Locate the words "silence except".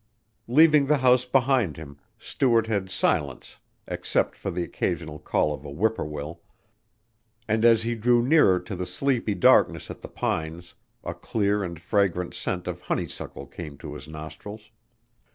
2.89-4.35